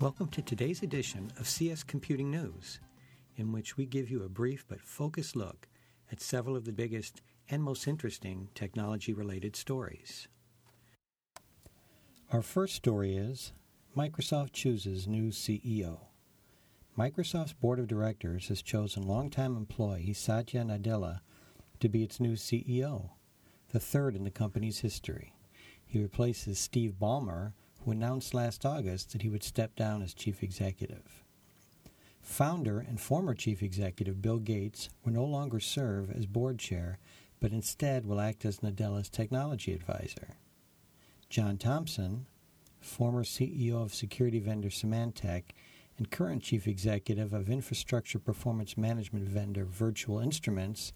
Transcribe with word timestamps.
Welcome 0.00 0.28
to 0.28 0.40
today's 0.40 0.82
edition 0.82 1.30
of 1.38 1.46
CS 1.46 1.82
Computing 1.82 2.30
News, 2.30 2.80
in 3.36 3.52
which 3.52 3.76
we 3.76 3.84
give 3.84 4.10
you 4.10 4.22
a 4.22 4.30
brief 4.30 4.64
but 4.66 4.80
focused 4.80 5.36
look 5.36 5.68
at 6.10 6.22
several 6.22 6.56
of 6.56 6.64
the 6.64 6.72
biggest 6.72 7.20
and 7.50 7.62
most 7.62 7.86
interesting 7.86 8.48
technology 8.54 9.12
related 9.12 9.56
stories. 9.56 10.26
Our 12.32 12.40
first 12.40 12.76
story 12.76 13.14
is 13.14 13.52
Microsoft 13.94 14.54
chooses 14.54 15.06
new 15.06 15.28
CEO. 15.28 15.98
Microsoft's 16.96 17.52
board 17.52 17.78
of 17.78 17.86
directors 17.86 18.48
has 18.48 18.62
chosen 18.62 19.06
longtime 19.06 19.54
employee 19.54 20.14
Satya 20.14 20.62
Nadella 20.62 21.20
to 21.78 21.90
be 21.90 22.02
its 22.02 22.18
new 22.18 22.36
CEO, 22.36 23.10
the 23.68 23.80
third 23.80 24.16
in 24.16 24.24
the 24.24 24.30
company's 24.30 24.78
history. 24.78 25.34
He 25.84 26.00
replaces 26.00 26.58
Steve 26.58 26.94
Ballmer, 26.98 27.52
who 27.84 27.90
announced 27.90 28.34
last 28.34 28.66
August 28.66 29.12
that 29.12 29.22
he 29.22 29.28
would 29.28 29.42
step 29.42 29.74
down 29.76 30.02
as 30.02 30.14
chief 30.14 30.42
executive. 30.42 31.24
Founder 32.20 32.78
and 32.80 33.00
former 33.00 33.34
chief 33.34 33.62
executive 33.62 34.20
Bill 34.20 34.38
Gates 34.38 34.90
will 35.04 35.12
no 35.12 35.24
longer 35.24 35.60
serve 35.60 36.10
as 36.10 36.26
board 36.26 36.58
chair, 36.58 36.98
but 37.40 37.52
instead 37.52 38.04
will 38.04 38.20
act 38.20 38.44
as 38.44 38.58
Nadella's 38.58 39.08
technology 39.08 39.72
advisor. 39.72 40.36
John 41.28 41.56
Thompson, 41.56 42.26
former 42.80 43.24
CEO 43.24 43.82
of 43.82 43.94
security 43.94 44.38
vendor 44.38 44.68
Symantec 44.68 45.44
and 45.96 46.10
current 46.10 46.42
chief 46.42 46.66
executive 46.66 47.32
of 47.32 47.50
infrastructure 47.50 48.18
performance 48.18 48.76
management 48.76 49.28
vendor 49.28 49.64
Virtual 49.64 50.18
Instruments, 50.18 50.92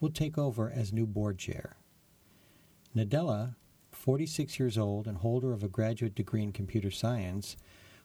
will 0.00 0.10
take 0.10 0.36
over 0.36 0.70
as 0.70 0.92
new 0.92 1.06
board 1.06 1.38
chair. 1.38 1.76
Nadella, 2.94 3.54
46 4.06 4.60
years 4.60 4.78
old 4.78 5.08
and 5.08 5.16
holder 5.16 5.52
of 5.52 5.64
a 5.64 5.68
graduate 5.68 6.14
degree 6.14 6.44
in 6.44 6.52
computer 6.52 6.92
science, 6.92 7.56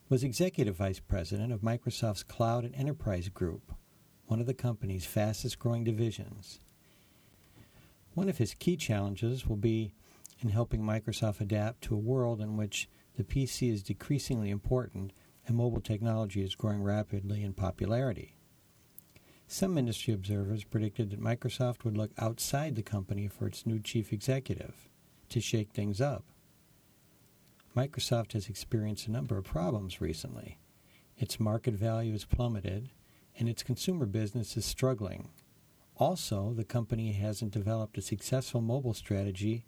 was 0.10 0.24
executive 0.24 0.78
vice 0.78 1.00
president 1.00 1.54
of 1.54 1.62
Microsoft's 1.62 2.24
Cloud 2.24 2.66
and 2.66 2.74
Enterprise 2.74 3.30
Group, 3.30 3.72
one 4.26 4.40
of 4.40 4.48
the 4.48 4.56
company's 4.56 5.06
fastest 5.06 5.60
growing 5.60 5.84
divisions. 5.84 6.60
One 8.16 8.30
of 8.30 8.40
his 8.40 8.56
key 8.56 8.78
challenges 8.78 9.46
will 9.46 9.58
be 9.58 9.94
in 10.40 10.50
helping 10.50 10.82
Microsoft 10.82 11.40
adapt 11.40 11.84
to 11.84 11.94
a 11.94 12.00
world 12.00 12.42
in 12.42 12.58
which 12.58 12.90
the 13.16 13.24
PC 13.24 13.72
is 13.72 13.84
decreasingly 13.84 14.50
important 14.50 15.14
and 15.46 15.56
mobile 15.56 15.82
technology 15.82 16.42
is 16.42 16.56
growing 16.56 16.82
rapidly 16.82 17.44
in 17.44 17.54
popularity. 17.54 18.34
Some 19.46 19.78
industry 19.78 20.16
observers 20.16 20.64
predicted 20.64 21.12
that 21.12 21.22
Microsoft 21.22 21.84
would 21.84 21.96
look 21.96 22.10
outside 22.18 22.76
the 22.76 22.82
company 22.82 23.28
for 23.28 23.46
its 23.46 23.68
new 23.68 23.80
chief 23.80 24.12
executive 24.12 24.90
to 25.32 25.42
shake 25.42 25.72
things 25.72 26.00
up. 26.00 26.24
Microsoft 27.76 28.34
has 28.34 28.48
experienced 28.48 29.08
a 29.08 29.12
number 29.12 29.38
of 29.38 29.46
problems 29.46 30.02
recently. 30.02 30.58
Its 31.18 31.40
market 31.40 31.74
value 31.74 32.12
has 32.12 32.26
plummeted, 32.26 32.90
and 33.38 33.48
its 33.48 33.64
consumer 33.64 34.06
business 34.06 34.58
is 34.58 34.66
struggling. 34.66 35.30
Also, 35.98 36.54
the 36.54 36.64
company 36.64 37.14
hasn't 37.14 37.52
developed 37.52 37.98
a 37.98 38.02
successful 38.02 38.60
mobile 38.60 38.94
strategy 38.94 39.64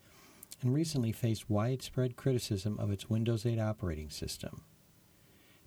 and 0.61 0.73
recently 0.73 1.11
faced 1.11 1.50
widespread 1.50 2.16
criticism 2.16 2.78
of 2.80 2.91
its 2.91 3.09
Windows 3.09 3.45
8 3.45 3.59
operating 3.59 4.09
system. 4.09 4.61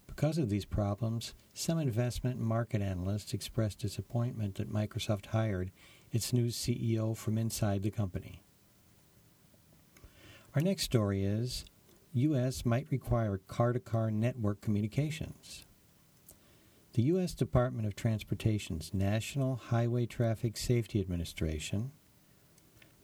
Because 0.06 0.38
of 0.38 0.48
these 0.48 0.64
problems, 0.64 1.34
some 1.54 1.78
investment 1.78 2.38
and 2.38 2.46
market 2.46 2.82
analysts 2.82 3.34
expressed 3.34 3.78
disappointment 3.78 4.56
that 4.56 4.72
Microsoft 4.72 5.26
hired 5.26 5.70
its 6.10 6.32
new 6.32 6.46
CEO 6.46 7.16
from 7.16 7.38
inside 7.38 7.82
the 7.82 7.90
company. 7.90 8.42
Our 10.56 10.62
next 10.62 10.84
story 10.84 11.22
is 11.22 11.66
U.S. 12.14 12.64
might 12.64 12.86
require 12.90 13.36
car 13.36 13.74
to 13.74 13.78
car 13.78 14.10
network 14.10 14.62
communications. 14.62 15.66
The 16.94 17.02
U.S. 17.02 17.34
Department 17.34 17.86
of 17.86 17.94
Transportation's 17.94 18.94
National 18.94 19.56
Highway 19.56 20.06
Traffic 20.06 20.56
Safety 20.56 20.98
Administration, 20.98 21.92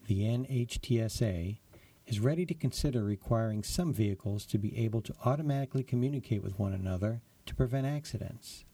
the 0.06 0.22
NHTSA, 0.22 1.58
is 2.06 2.20
ready 2.20 2.46
to 2.46 2.54
consider 2.54 3.04
requiring 3.04 3.62
some 3.62 3.92
vehicles 3.92 4.46
to 4.46 4.56
be 4.56 4.74
able 4.78 5.02
to 5.02 5.14
automatically 5.22 5.82
communicate 5.82 6.42
with 6.42 6.58
one 6.58 6.72
another 6.72 7.20
to 7.44 7.54
prevent 7.54 7.86
accidents. 7.86 8.64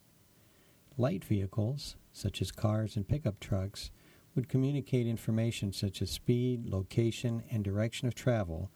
Light 0.97 1.25
vehicles, 1.25 1.97
such 2.13 2.41
as 2.41 2.53
cars 2.53 2.95
and 2.95 3.09
pickup 3.09 3.41
trucks, 3.41 3.91
would 4.39 4.49
communicate 4.49 5.09
information 5.09 5.73
such 5.73 6.01
as 6.01 6.13
speed, 6.13 6.65
location, 6.65 7.43
and 7.51 7.65
direction 7.65 8.07
of 8.07 8.15
travel 8.15 8.71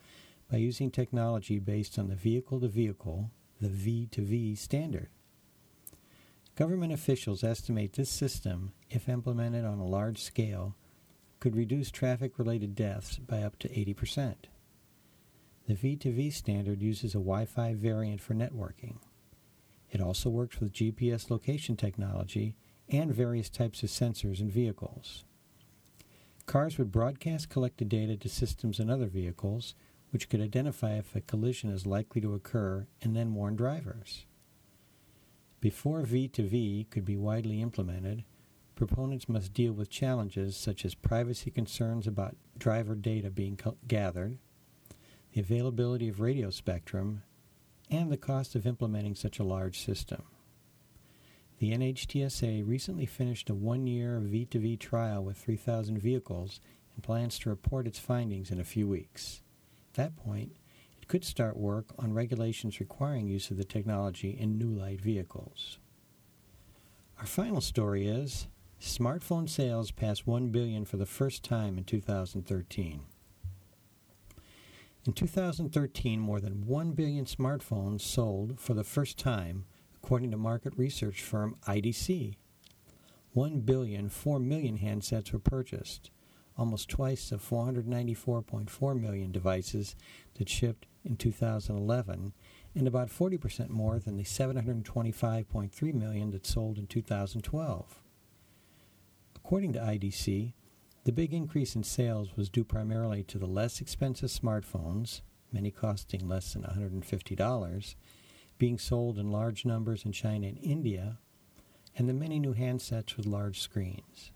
by 0.51 0.57
using 0.57 0.91
technology 0.91 1.61
based 1.61 2.01
on 2.01 2.09
the 2.09 2.17
vehicle 2.17 2.59
to 2.59 2.67
vehicle, 2.67 3.31
the 3.61 3.69
V2V 3.69 4.59
standard. 4.59 5.09
Government 6.57 6.93
officials 6.93 7.45
estimate 7.45 7.93
this 7.93 8.11
system, 8.11 8.73
if 8.91 9.09
implemented 9.09 9.65
on 9.65 9.79
a 9.79 9.87
large 9.87 10.21
scale, 10.21 10.75
could 11.39 11.55
reduce 11.55 11.93
traffic 11.93 12.41
related 12.41 12.75
deaths 12.75 13.19
by 13.19 13.41
up 13.41 13.57
to 13.61 13.69
80%. 13.69 14.35
The 15.69 15.75
V2V 15.75 16.33
standard 16.33 16.83
uses 16.83 17.15
a 17.15 17.19
Wi 17.19 17.45
Fi 17.45 17.75
variant 17.75 18.21
for 18.21 18.35
networking. 18.35 18.97
It 19.93 20.01
also 20.01 20.29
works 20.29 20.59
with 20.59 20.73
GPS 20.73 21.31
location 21.31 21.77
technology 21.77 22.57
and 22.89 23.15
various 23.15 23.49
types 23.49 23.85
of 23.85 23.91
sensors 23.91 24.41
in 24.41 24.51
vehicles. 24.51 25.25
Cars 26.53 26.77
would 26.77 26.93
broadcast 26.93 27.49
collected 27.49 27.89
data 27.89 28.15
to 28.15 28.29
systems 28.29 28.79
in 28.79 28.91
other 28.91 29.07
vehicles, 29.07 29.75
which 30.11 30.29
could 30.29 30.43
identify 30.43 30.99
if 30.99 31.17
a 31.17 31.23
collision 31.23 31.71
is 31.71 31.87
likely 31.87 32.21
to 32.21 32.35
occur 32.35 32.87
and 33.01 33.17
then 33.17 33.33
warn 33.33 33.57
drivers. 33.57 34.27
Before 35.63 36.03
V2V 36.03 36.91
could 36.91 37.07
be 37.07 37.17
widely 37.17 37.63
implemented, 37.63 38.25
proponents 38.75 39.31
must 39.31 39.55
deal 39.55 39.73
with 39.73 39.89
challenges 39.89 40.55
such 40.55 40.85
as 40.85 40.95
privacy 40.95 41.51
concerns 41.51 42.07
about 42.07 42.37
driver 42.59 42.97
data 42.97 43.31
being 43.31 43.57
co- 43.57 43.79
gathered, 43.89 44.37
the 45.33 45.41
availability 45.41 46.11
of 46.11 46.21
radio 46.21 46.51
spectrum, 46.51 47.23
and 47.91 48.13
the 48.13 48.19
cost 48.19 48.55
of 48.55 48.67
implementing 48.67 49.15
such 49.15 49.39
a 49.39 49.45
large 49.45 49.81
system. 49.81 50.23
The 51.63 51.71
NHTSA 51.71 52.67
recently 52.67 53.07
finished 53.07 53.49
a 53.49 53.55
one 53.55 53.87
year 53.87 54.21
V2V 54.21 54.81
trial 54.81 55.23
with 55.23 55.37
3,000 55.37 55.97
vehicles 55.97 56.59
and 56.97 57.05
plans 57.05 57.39
to 57.39 57.51
report 57.51 57.87
its 57.87 58.01
findings 58.01 58.51
in 58.51 58.59
a 58.59 58.65
few 58.65 58.89
weeks. 58.89 59.43
At 59.91 59.95
that 59.95 60.17
point, 60.17 60.57
it 61.01 61.07
could 61.07 61.25
start 61.25 61.57
work 61.57 61.95
on 62.01 62.15
regulations 62.15 62.81
requiring 62.81 63.29
use 63.29 63.53
of 63.53 63.59
the 63.59 63.65
technology 63.65 64.31
in 64.31 64.59
new 64.59 64.71
light 64.71 65.01
vehicles. 65.01 65.79
Our 67.21 67.27
final 67.27 67.61
story 67.61 68.09
is 68.09 68.49
Smartphone 68.81 69.49
sales 69.49 69.93
passed 69.93 70.27
1 70.27 70.49
billion 70.49 70.85
for 70.85 70.97
the 70.97 71.07
first 71.07 71.45
time 71.45 71.79
in 71.79 71.85
2013. 71.85 73.03
In 75.07 75.13
2013, 75.13 76.19
more 76.19 76.41
than 76.41 76.67
1 76.67 76.91
billion 76.91 77.25
smartphones 77.25 78.01
sold 78.01 78.59
for 78.59 78.75
the 78.75 78.83
first 78.83 79.17
time, 79.17 79.67
according 80.03 80.31
to 80.31 80.37
market 80.37 80.73
research 80.77 81.23
firm 81.23 81.57
IDC. 81.67 82.35
1 83.33 83.61
billion 83.61 84.09
4 84.09 84.39
million 84.41 84.79
handsets 84.79 85.33
were 85.33 85.39
purchased, 85.39 86.11
almost 86.59 86.89
twice 86.89 87.31
the 87.31 87.37
494.4 87.37 89.01
million 89.01 89.33
devices 89.33 89.97
that 90.35 90.49
shipped 90.49 90.87
in 91.05 91.17
2011, 91.17 92.33
and 92.75 92.87
about 92.87 93.09
40% 93.09 93.71
more 93.71 93.99
than 93.99 94.17
the 94.17 94.25
725.3 94.25 95.95
million 95.95 96.31
that 96.31 96.47
sold 96.47 96.79
in 96.79 96.87
2012. 96.87 98.01
According 99.37 99.73
to 99.73 99.79
IDC, 99.79 100.53
the 101.05 101.13
big 101.13 101.33
increase 101.33 101.75
in 101.75 101.85
sales 101.85 102.37
was 102.37 102.49
due 102.49 102.65
primarily 102.65 103.23
to 103.25 103.39
the 103.39 103.47
less 103.47 103.81
expensive 103.81 104.31
smartphones, 104.31 105.23
many 105.53 105.71
costing 105.71 106.29
less 106.29 106.53
than 106.53 106.63
$150, 106.63 107.95
being 108.63 108.79
sold 108.79 109.19
in 109.19 109.29
large 109.29 109.65
numbers 109.65 110.05
in 110.05 110.13
China 110.13 110.47
and 110.47 110.59
India, 110.63 111.19
and 111.97 112.09
the 112.09 112.15
many 112.15 112.39
new 112.39 112.55
handsets 112.55 113.17
with 113.17 113.27
large 113.27 113.59
screens. 113.59 114.31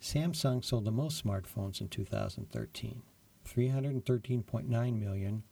Samsung 0.00 0.64
sold 0.64 0.84
the 0.84 0.92
most 0.92 1.24
smartphones 1.24 1.80
in 1.80 1.88
2013, 1.88 3.02
313.9 3.44 5.00
million, 5.00 5.42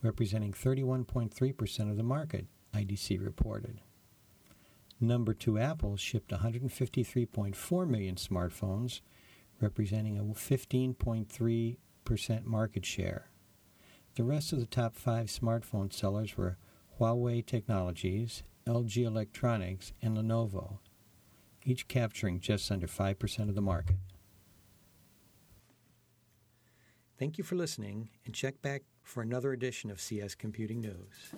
representing 0.00 0.52
31.3% 0.52 1.90
of 1.90 1.96
the 1.96 2.04
market, 2.04 2.46
IDC 2.72 3.20
reported. 3.20 3.80
Number 5.00 5.34
2 5.34 5.58
Apple 5.58 5.96
shipped 5.96 6.30
153.4 6.30 7.88
million 7.88 8.14
smartphones, 8.14 9.00
representing 9.60 10.20
a 10.20 10.22
15.3% 10.22 12.44
market 12.44 12.86
share. 12.86 13.28
The 14.14 14.22
rest 14.22 14.52
of 14.52 14.60
the 14.60 14.66
top 14.66 14.94
five 14.94 15.26
smartphone 15.26 15.92
sellers 15.92 16.36
were 16.36 16.58
Huawei 16.98 17.44
Technologies, 17.44 18.42
LG 18.66 19.04
Electronics, 19.04 19.92
and 20.00 20.16
Lenovo, 20.16 20.78
each 21.64 21.88
capturing 21.88 22.40
just 22.40 22.70
under 22.70 22.86
5% 22.86 23.48
of 23.48 23.54
the 23.54 23.60
market. 23.60 23.96
Thank 27.18 27.38
you 27.38 27.44
for 27.44 27.54
listening, 27.54 28.10
and 28.24 28.34
check 28.34 28.60
back 28.62 28.82
for 29.02 29.22
another 29.22 29.52
edition 29.52 29.90
of 29.90 30.00
CS 30.00 30.34
Computing 30.34 30.80
News. 30.80 31.32